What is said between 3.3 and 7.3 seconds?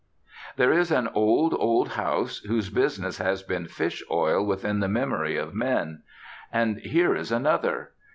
been fish oil within the memory of men. And here